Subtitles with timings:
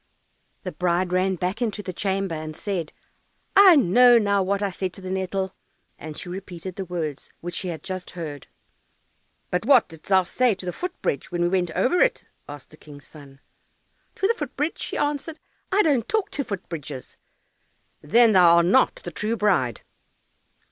[0.63, 2.91] The bride ran back into the chamber, and said,
[3.55, 5.53] "I know now what I said to the nettle,"
[5.99, 8.47] and she repeated the words which she had just heard.
[9.51, 12.71] "But what didst thou say to the foot bridge when we went over it?" asked
[12.71, 13.41] the King's son.
[14.15, 15.39] "To the foot bridge?" she answered.
[15.71, 17.15] "I don't talk to foot bridges."
[18.01, 19.81] "Then thou art not the true bride."